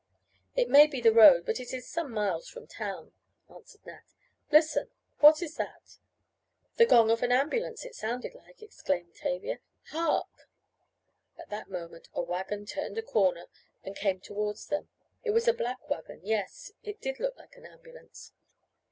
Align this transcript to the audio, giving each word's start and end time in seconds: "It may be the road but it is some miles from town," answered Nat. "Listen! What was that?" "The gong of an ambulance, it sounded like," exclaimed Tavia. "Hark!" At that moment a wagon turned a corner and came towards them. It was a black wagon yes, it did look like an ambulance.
"It 0.55 0.67
may 0.67 0.87
be 0.87 0.99
the 0.99 1.13
road 1.13 1.45
but 1.45 1.59
it 1.59 1.73
is 1.75 1.87
some 1.87 2.11
miles 2.11 2.47
from 2.49 2.65
town," 2.65 3.13
answered 3.47 3.85
Nat. 3.85 4.15
"Listen! 4.51 4.89
What 5.19 5.39
was 5.41 5.57
that?" 5.57 5.99
"The 6.77 6.87
gong 6.87 7.11
of 7.11 7.21
an 7.21 7.31
ambulance, 7.31 7.85
it 7.85 7.93
sounded 7.93 8.33
like," 8.33 8.63
exclaimed 8.63 9.13
Tavia. 9.13 9.59
"Hark!" 9.91 10.49
At 11.37 11.51
that 11.51 11.69
moment 11.69 12.09
a 12.15 12.21
wagon 12.23 12.65
turned 12.65 12.97
a 12.97 13.03
corner 13.03 13.45
and 13.83 13.95
came 13.95 14.19
towards 14.19 14.65
them. 14.69 14.89
It 15.23 15.33
was 15.35 15.47
a 15.47 15.53
black 15.53 15.87
wagon 15.87 16.21
yes, 16.23 16.71
it 16.81 16.99
did 16.99 17.19
look 17.19 17.37
like 17.37 17.55
an 17.55 17.67
ambulance. 17.67 18.33